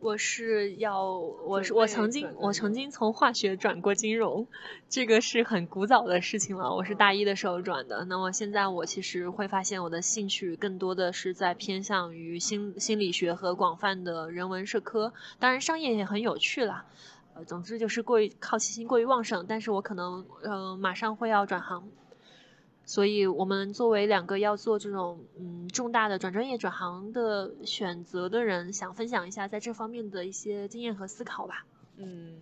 [0.00, 4.48] 我是要，我是我曾经我曾经从化学转过金融，
[4.88, 6.74] 这个是很古早的事情了。
[6.74, 8.06] 我是大一的时候转的。
[8.06, 15.12] 那么现在我其实会发现，我的兴趣更多的是在偏向于心心理学和广泛的人文社科。
[15.38, 16.86] 当然，商业也很有趣啦。
[17.34, 19.44] 呃，总之就是过于好奇心过于旺盛。
[19.46, 21.90] 但是我可能呃马上会要转行。
[22.92, 31.64] 所以，我们作为两个要做这种嗯重大的转专业转行的选择的人，想分享一下在这方面的一些经验和思考吧。
[31.98, 32.40] 嗯，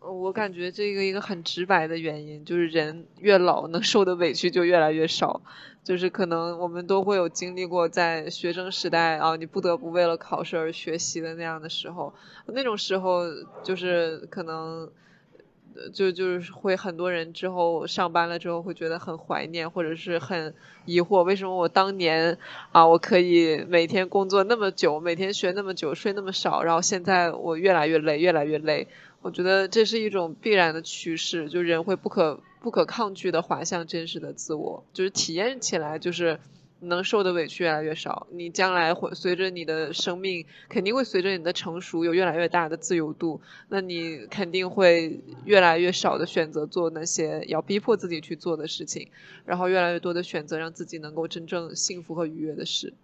[0.00, 5.40] 我感觉这个一个很直白的原因就是，人越老能受的委屈就越来越少。
[5.84, 12.12] 就是可能我们都会有经历过在学生时代啊，你不得不为了考试而学习的那样的时候，
[12.46, 13.22] 那种时候
[13.62, 14.90] 就是可能。
[15.92, 20.54] 就就是会很多人之后上班了之后会觉得很怀念，或者是很
[20.84, 22.36] 疑惑，为什么我当年
[22.72, 28.88] 啊我可以每天工作那么久，每天学那么久，睡那么少，然后现在我越来越累，越来越累。
[29.22, 36.38] 我觉得这是一种必然的趋势，就人会不可不可抗拒的滑向真实的自我，就是体验起来就是。
[36.80, 49.10] 能受的委屈越来越少，你将来会随着你的生命，肯定会随着你的成熟有越来越大的自由度，那你肯定会越来越少的选择做那些要逼迫自己去做的事情，
[49.44, 52.94] 然后越来越多的选择让自己能够真正幸福和愉悦的事。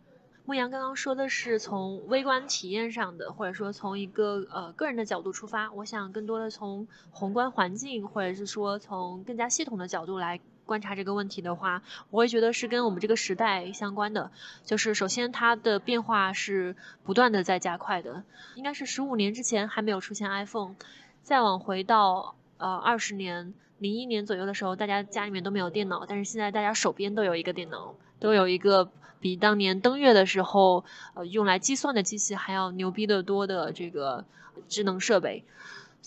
[0.46, 10.40] 牧羊刚刚说的是从微观体验上的，或者说从一个呃个人的角度出发，我想更多的从宏观环境，或者是说从更加系统的角度来。
[10.66, 14.30] 观察这个问题的话，我会觉得是跟我们这个时代相关的。
[14.64, 18.24] 就是首先，它的变化是不断的在加快的。
[18.56, 20.74] 应该是十五年之前还没有出现 iPhone，
[21.22, 34.24] 再往回到呃二十年，零一年左右的时候，大家家里面都没有电脑，但是现在大家手边都有一个电脑，都有一个比当年登月的时候呃用来计算的机器还要牛逼的多的这个
[34.68, 35.44] 智能设备。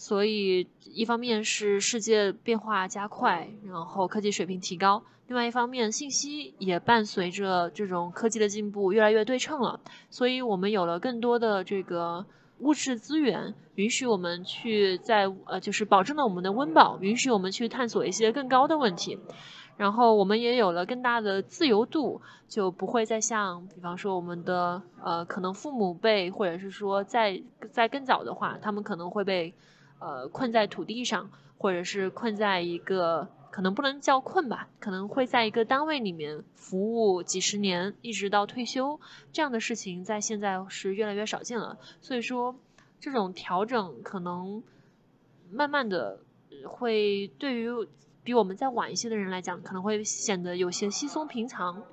[0.02, 9.82] 所以，一方面是世界变化加快，然后科技水平提高；另外一方面，信息也伴随着这种科技的进步越来越对称了。
[10.10, 12.26] 所以我们有了更多的这个
[12.60, 19.20] 物质资源，允许我们去在呃，就是保证了我们的温饱，允许我们去探索一些更高的问题。
[19.76, 29.54] 然后我们也有了更大的自由度，就不会再像，比方说我们的呃，可能父母辈，或者是说在在更早的话，他们可能会被。
[30.00, 39.02] 呃，困在土地上，或者是困在一个可能不能叫困吧，可能会在一个单位里面服务几十年，一直到退休，
[39.34, 41.78] 这样的事情在现在是越来越少见了。
[42.00, 42.56] 所以说，
[43.02, 44.64] 这种调整可能
[45.52, 46.20] 慢慢的
[46.66, 47.70] 会对于
[48.24, 51.84] 比我们再晚一些的人来讲，可能会显得有些稀松平常。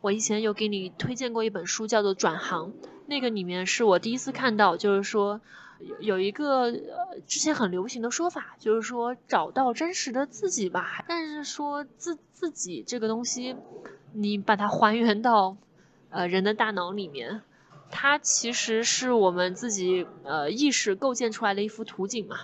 [0.00, 2.68] 我以前有给你推荐过一本书，叫做《转行》，
[3.06, 5.40] 那个里面是我第一次看到，就是说。
[5.80, 11.04] 有有一个呃之前很流行的说法，就是说找到真实的自己吧。
[11.08, 13.56] 但是说自自己这个东西，
[14.12, 15.56] 你把它还原到
[16.10, 17.42] 呃人的大脑里面，
[17.90, 22.36] 它其实是我们自己呃意识构建出来的一幅图景嘛。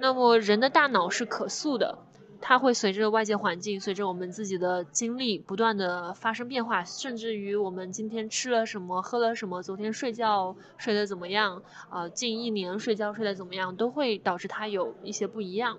[0.00, 1.98] 那么人的大脑是可塑的。
[2.40, 15.78] 它会随着外界环境，随着我们自己的经历不断的发生变化，甚至于我们今天吃了什么，喝了什么，昨天睡觉睡得怎么样，啊，近一年睡觉睡得怎么样，都会导致它有一些不一样。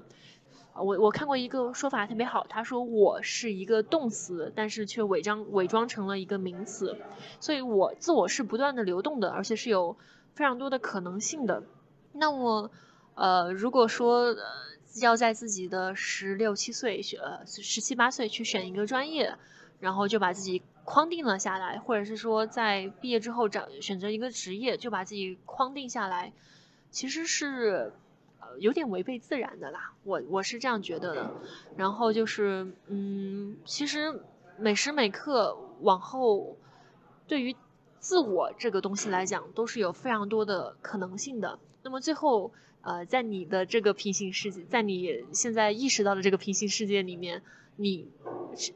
[0.76, 6.98] 我我看过一个说法特别好，他说我是一个动词，但是却伪装伪装成了一个名词，
[7.40, 9.98] 所以我自我是不断的流动的，而且是有
[10.36, 11.64] 非常多的可能性的。
[12.12, 12.70] 那我，
[13.16, 14.36] 呃，如果说。
[14.96, 19.36] 要在自己的十六七岁选呃十七八岁去选一个专业，
[19.80, 26.34] 然后就把自己框定了下来，或者是说在毕业之后找选择一个职业就把自己框定下来，
[26.90, 27.94] 其实是
[28.40, 29.94] 呃有点违背自然的啦。
[30.04, 31.32] 我我是这样觉得的。
[31.78, 34.22] 然后就是嗯，其实
[34.58, 36.58] 每时每刻往后，
[37.28, 37.56] 对于
[38.00, 41.60] 自我这个东西来讲，都是有非常多的可能性的。
[41.84, 42.52] 那么最后。
[42.82, 47.42] 呃，在你的这个平行世界，在你现在意识到的这个平行世界里面，
[47.76, 48.08] 你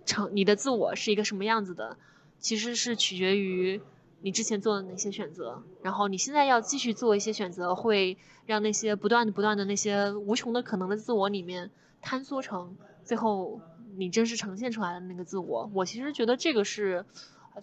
[0.06, 1.98] 成你的自我是一个什么样子的，
[2.40, 3.82] 其实是取决于
[4.22, 11.72] 你之前做的哪些选择，然后你现在要继续做一些选择，会让那些不断的、不断的那些无穷的可能的自我里面
[12.04, 13.62] 坍缩成最后
[13.96, 15.70] 你真实呈现出来的那个自我。
[15.74, 17.06] 我其实觉得这个是，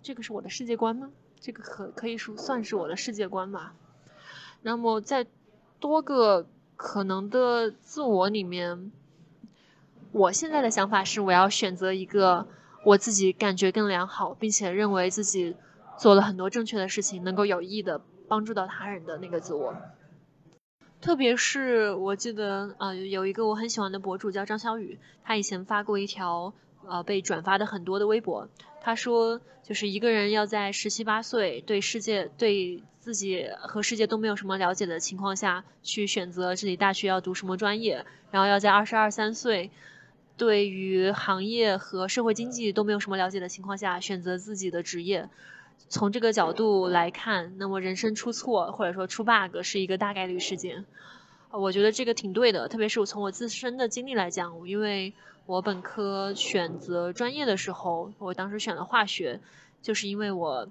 [0.03, 1.11] 这个是我的世界观吗？
[1.39, 3.75] 这个可可以说算是我的世界观吧。
[4.63, 5.27] 那么在
[5.81, 8.93] 多个可能的自我里面。
[10.13, 12.47] 我现在的想法是，我要选择一个
[12.85, 15.57] 我自己感觉更良好，并且认为自己
[15.97, 19.75] 做了很多正确的事情，能够有益的帮助到他人的那个自我。
[21.01, 26.53] 特别是我记得，呃，有一个我很喜欢的博主叫张小雨，他以前发过一条，
[26.87, 28.49] 呃，被转发的很多的微博。
[28.83, 39.71] 他说，就是一个人要在十七八岁，对世界、对自己和世界都没有什么了解的情况下去选择自己大学要读什么专业，然后要在二十二三岁。
[40.37, 45.29] 对于行业和社会经济都没有什么了解的情况下，选择自己的职业，
[45.91, 50.87] 从这个角度来看，那么人生出错或者说出 bug 是一个大概率事件。
[51.51, 55.13] 我觉得这个挺对的，特别是我从我自身的经历来讲，因为
[55.45, 59.41] 我本科选择专业的时候，我当时选了化学，
[59.83, 60.69] 就是因为我，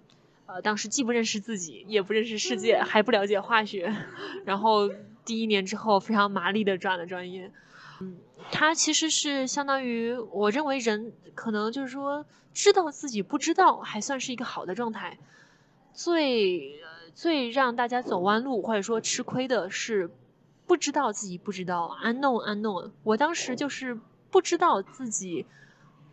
[0.52, 3.96] 呃，当时既不认识自己，也不认识世界，还不了解化学，
[4.46, 4.90] 然后
[5.24, 7.52] 第一年之后非常麻利的转了专业。
[8.02, 8.18] 嗯，
[8.52, 15.20] 它其实是相当于，我认为人可能就是说，知道自己不知道，还算是一个好的状态。
[15.94, 16.82] 最
[17.14, 20.10] 最让大家走弯路或者说吃亏的是，
[20.66, 22.92] 不知道自己不知道，unknown unknown。
[23.04, 24.00] 我当时就是
[24.32, 25.46] 不知道自己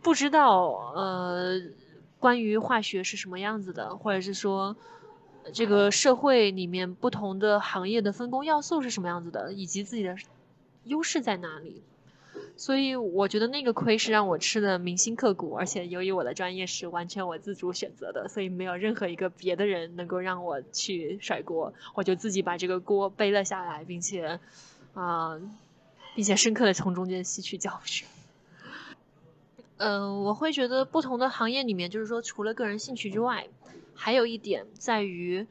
[0.03, 1.59] 不知道，呃，
[2.19, 4.75] 关于化学是什么样子的，或者是说，
[5.53, 10.15] 这个社会里面不同的行业的分工要素是什么样子的，以及自己的。
[10.83, 11.83] 优势在哪里？
[12.55, 24.39] 所以我觉得那个亏是让我吃的铭心刻骨，而且由于我的专业是完全我自主选择的，所以没有任何一个别的人能够让我去甩锅，我就自己把这个锅背了下来，并且，
[24.93, 25.37] 啊，
[26.15, 28.07] 并且深刻的从中间吸取教训。
[29.77, 33.47] 嗯，我会觉得不同的行业里面，就是说除了个人兴趣之外，
[33.93, 35.47] 还有一点在于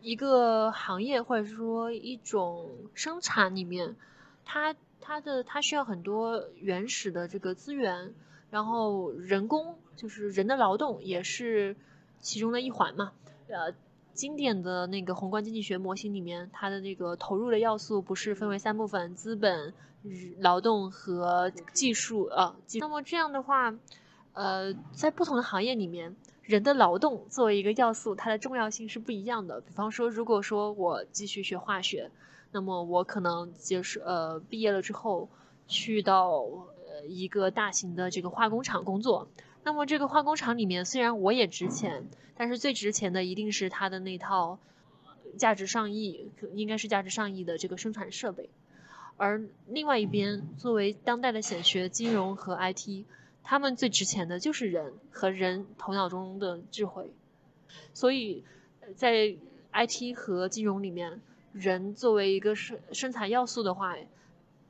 [0.00, 3.96] 一个行业或者是说一种生产里面。
[4.44, 8.12] 它它的它需要很多原始的这个资源，
[8.50, 11.76] 然后人工就是人的劳动也是
[12.20, 13.12] 其中的一环嘛。
[13.48, 13.72] 呃，
[14.14, 19.74] 经典的那个宏观经济学模型里面，它的那个投入的要素不是分为三部分：资本、
[20.38, 22.56] 劳动和技术啊。
[22.80, 23.74] 那么这样的话，
[24.32, 29.60] 呃，在不同的行业里面，人的劳动作为一个要素，它的重要性是不一样的。
[29.60, 32.10] 比方说，如果说我继续学化学。
[32.54, 35.30] 那么我可能就是呃毕业了之后，
[35.66, 39.26] 去到呃一个大型的这个化工厂工作。
[39.64, 42.06] 那么这个化工厂里面虽然我也值钱，
[42.36, 44.58] 但是最值钱的一定是它的那套
[45.38, 48.50] 价值上亿，应该是价值上亿的这个生产设备。
[49.16, 53.04] 而另外一边，作为当代的显学，金融和 IT，
[53.44, 57.10] 他们最值钱的就是人和人头脑中的智慧。
[57.94, 58.44] 所以
[58.96, 59.36] 在
[59.72, 61.20] IT 和金融里面。
[61.54, 63.94] 人作为一个生生产要素的话，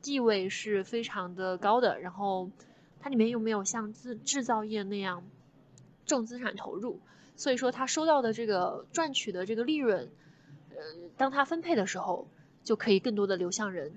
[0.02, 2.00] 地位是非常的高的。
[2.00, 2.50] 然后，
[3.02, 5.24] 它里面又没有像制制造业那样
[6.06, 7.00] 重资产投入，
[7.36, 10.08] 所以说它收到的这个赚取的这个利润，
[10.70, 10.76] 呃，
[11.18, 12.28] 当它分配的时候，
[12.62, 13.92] 就可以更多的流向人。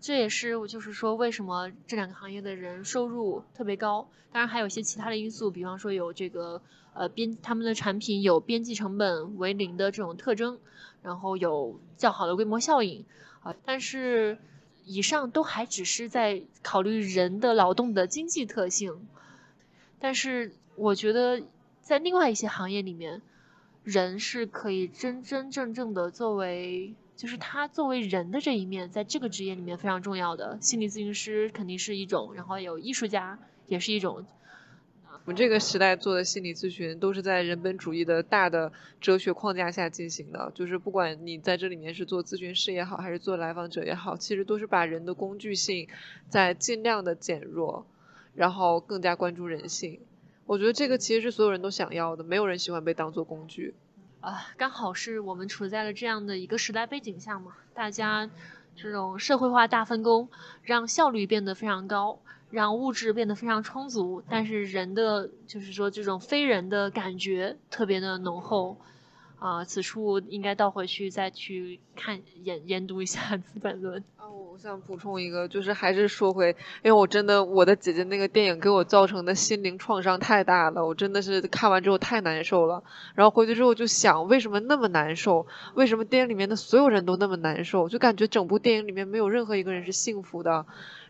[0.00, 4.08] 这也是我就是说，为什么这两个行业的人收入特别高。
[4.32, 6.62] 当然还有一些其他的因素，比方说有这个
[6.94, 10.58] 呃边他们的产品有边际成本为零的这种特征。
[11.02, 13.04] 然后有较好的规模效应，
[13.40, 14.38] 啊，但是
[14.86, 19.06] 以上都还只是在考虑人的劳动的经济特性，
[19.98, 21.42] 但是我觉得
[21.82, 23.20] 在另外一些行业里面，
[23.82, 34.24] 人是可以真真正正的作为，就是他作为人的这一面，在这个职业里面非常重要的，心理咨询师肯定是一种，然后有艺术家也是一种。
[35.26, 45.88] 我们这个时代做的心理咨询都是在人本主义的大的哲学框架下进行的，就是不管你在这里面是做咨询师也好，还是做来访者也好，其实都是把人的工具性
[46.28, 47.84] 在尽量的减弱，
[48.36, 49.98] 然后更加关注人性。
[50.46, 53.74] 我觉得这个其实是所有人都想要的，没有人喜欢被当做工具。
[54.20, 58.30] 啊，刚好是我们处在了这样的一个时代背景下嘛，大家
[58.76, 60.28] 这种社会化大分工，
[60.62, 62.20] 让效率变得非常高。
[62.50, 68.78] 让物质变得非常充足，但是人的就是说这种非人的感觉特别的浓厚，
[69.38, 74.00] 啊，此处应该倒回去再去看研研读一下《资本论》。
[74.16, 76.48] 啊，我想补充一个，就是还是说回，
[76.82, 82.82] 因为我真的我的姐姐那个电影给我造成的心灵创伤太大了，我真的是看完之后太难受了。
[83.14, 85.46] 然后回去之后就想，为什么那么难受？
[85.74, 87.88] 为什么电影里面的所有人都那么难受？
[87.88, 90.64] 就感觉整部电影里面没有任何一个人是幸福的。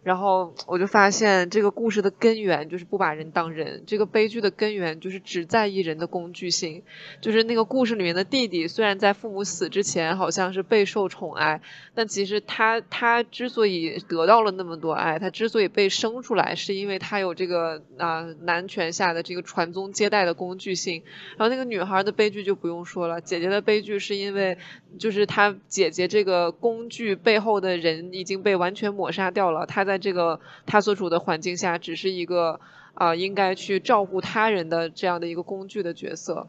[0.06, 3.82] 然后我就发现，这个故事的根源就是不把人当人。
[3.88, 6.84] 这个悲剧的根源就是只在意人的工具性。
[7.20, 11.60] 就是那个故事里面的弟弟，虽然在父母死之前好像是备受宠爱，
[11.92, 21.02] 但其实他他之所以得到了那么多爱，他之所以被生出来，是因为他有这个啊男权下的这个传宗接代的工具性。
[21.36, 24.56] 然后那个女孩的悲剧就不用说了，姐姐的悲剧是因为
[25.00, 29.95] 就是她姐姐这个工具背后的人已经被完全抹杀掉了，她在。
[29.98, 32.60] 这个他所处的环境下，只是一个
[32.94, 36.46] 啊，应该去照顾他人的这样的一个工具的角色。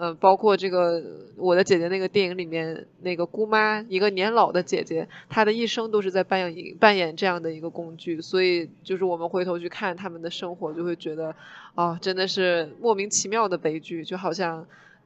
[0.00, 1.02] 嗯，包括这个
[1.36, 8.20] 我的姐姐那个电影里面那个姑妈，一个年老的姐姐，她的一生都是在扮演扮演这样的一个工具。
[8.20, 11.34] 所以，就是我们回头去看他们的生活，就会觉得
[11.74, 14.64] 啊，真的是莫名其妙的悲剧，就好像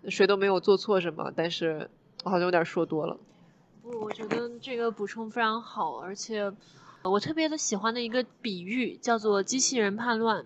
[0.08, 1.88] 谁都没有做错什么，但是
[2.24, 3.16] 我好像有点说多了。
[3.82, 6.52] 不，我觉得这个补充非常好，而且。
[7.04, 10.44] 我特别的喜欢的一个比喻叫做“机器人叛乱”，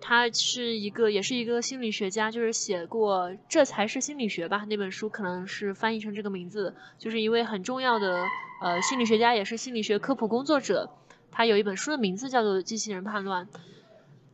[0.00, 8.24] 他是一个，也是一个心理学家，就是写过《这才是心理学》吧那本书，可能是翻译成这个名字，就是一位很重要的
[8.62, 10.90] 呃心理学家，也是心理学科普工作者。
[11.30, 13.46] 他有一本书的名字叫做《机器人叛乱》，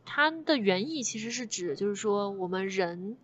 [0.05, 3.17] 它的原意其实是指，就是说我们人。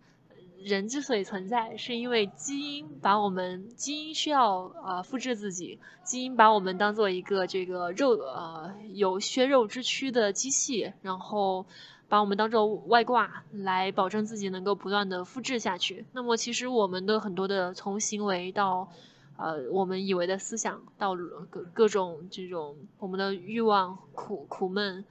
[0.64, 11.64] 人之所以存在，是因为基因把我们基因需要呃复制自己，基因把我们当做一个这个肉呃有血肉之躯的机器，然后
[12.08, 16.04] 把我们当做外挂来保证自己能够不断的复制下去。
[16.12, 18.90] 那么其实我们的很多的从行为到
[19.36, 21.14] 呃我们以为的思想到
[21.50, 25.04] 各各种这种我们的欲望苦苦闷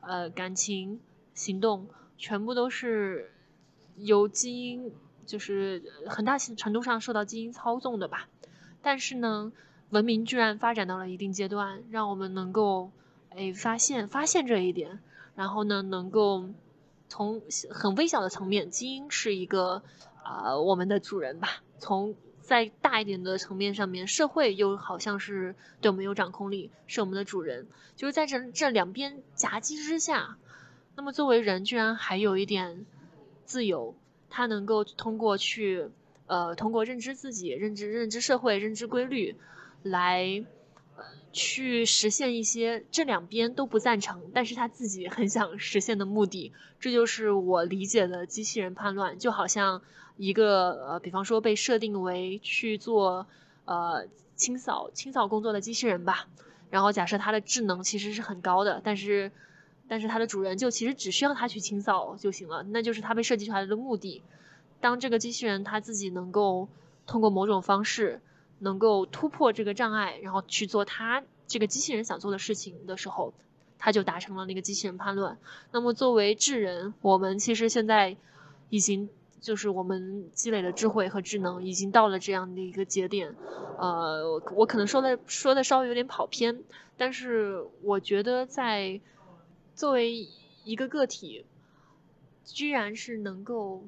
[0.00, 1.00] 呃感情
[1.32, 1.88] 行动
[2.18, 3.32] 全部都是。
[4.04, 4.92] 由基因
[5.26, 8.28] 就是很大程度上受到基因操纵的吧，
[8.82, 9.52] 但是呢，
[9.90, 12.90] 文明居然发展到了一定阶段，让我们能够
[13.30, 14.98] 哎发现发现这一点，
[15.36, 16.48] 然后呢，能够
[17.08, 19.82] 从很微小的层面，基因是一个
[20.24, 30.38] 啊我们的主人吧，从再大一点的层面上面，社会又好像是对我们有掌控力，是我们的主人，就是在这这两边夹击之下，
[30.96, 32.84] 那么作为人，居然还有一点。
[33.50, 33.96] 自由，
[34.28, 35.88] 他能够通过去，
[36.28, 39.34] 呃，通过认知自己、认知认知社会、认知规律，
[39.82, 40.44] 来，
[41.32, 46.52] 去实现一些这两边都不赞成，但是他自己很想实现的目的。
[46.78, 49.82] 这就是我理解的机器人叛乱，就好像
[50.16, 53.26] 一个呃，比方说被设定为去做
[53.64, 56.28] 呃清扫清扫工作的机器人吧，
[56.70, 59.32] 然后假设它的智能其实是很高的，但是。
[59.90, 64.22] 但是它的主人就其实只需要它去清扫就行了，那就是它被设计出来的目的。
[64.80, 66.68] 当这个机器人它自己能够
[67.08, 68.20] 通过某种方式
[68.60, 73.34] 能够突破这个障碍，然后去做它这个机器人想做的事情的时候，
[73.80, 75.38] 它就达成了那个机器人叛乱。
[75.72, 78.16] 那么作为智人，我们其实现在
[78.68, 79.10] 已经
[79.40, 83.34] 就是我们积累的智慧和智能已经到了这样的一个节点。
[83.76, 86.62] 呃，我可能说的说的稍微有点跑偏，
[86.96, 89.00] 但是我觉得在。
[89.80, 90.28] 作为
[90.62, 91.46] 一个个体，
[92.44, 93.82] 居然是能够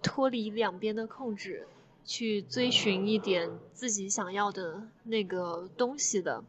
[0.00, 1.68] 脱离两边的控制，
[2.06, 6.42] 去追寻一点自己想要的那个东西的，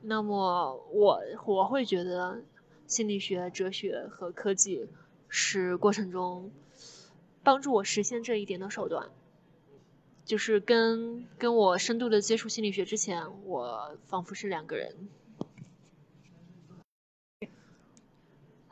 [0.00, 2.40] 那么我我会觉得
[2.86, 4.88] 心理学、哲学和科技
[5.28, 6.50] 是过程中
[7.42, 9.10] 帮助我实现这一点的手段。
[10.24, 14.96] 就是跟跟我深度的接触心理学之前，我仿佛是两个人。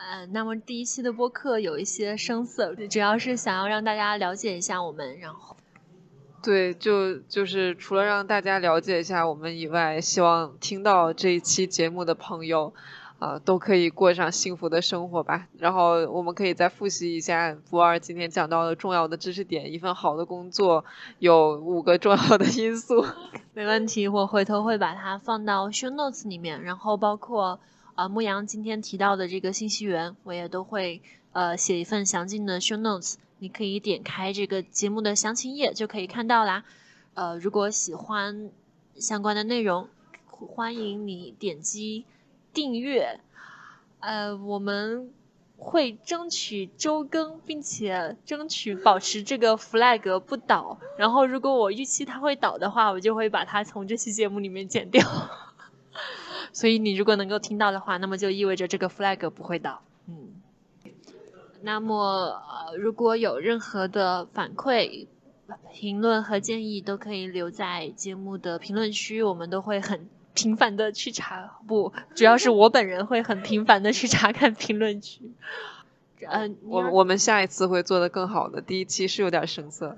[0.07, 5.57] 呃，那么第一期的播客有一些生涩，主要是想要让大家了解一下我们，然后，
[6.42, 12.74] 对，就就是除了让大家了解一下我们以外，希望听到这一期节目的朋友，
[13.18, 15.48] 啊，都可以过上幸福的生活吧。
[15.59, 20.84] 然后我们可以再复习一下博二今天讲到的重要的知识点：一份好的工作
[21.18, 23.07] 有五个重要的因素。
[23.55, 27.59] 没问题，我回头会把它放到 show notes 里面，然后包括。
[27.95, 31.01] 啊，牧羊今天提到的这个信息源，我也都会
[31.32, 36.64] 呃写一份详尽的 show notes，你可以点开这个节目的详情页就可以看到啦。
[37.14, 38.51] 呃，如果喜欢
[38.97, 39.88] 相关的内容，
[40.26, 42.05] 欢迎你点击
[42.53, 43.20] 订阅。
[44.01, 45.12] 呃，我们
[45.57, 50.78] 会争取周更，并且争取保持这个 flag 不倒。
[50.99, 55.01] 然后，如果我预期它会倒的话，我就会把它从这期节目里面剪掉。
[56.55, 59.82] 所以，你如果能够听到的话，那么就意味着这个 flag 不会倒。
[60.09, 60.40] 嗯。
[61.62, 65.07] 那么，呃，如果有任何的反馈、
[65.72, 71.59] 评论和建议，都可以留在节目的评论区，我们都会很频繁的去查。
[71.66, 75.32] 不，主要是我本人会很频繁的去查看评论区。
[76.28, 78.61] 嗯， 我我们下一次会做的更好的。
[78.61, 79.96] 第一期是有点生涩。